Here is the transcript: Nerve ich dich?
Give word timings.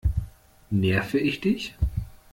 Nerve 0.71 1.19
ich 1.19 1.41
dich? 1.41 1.75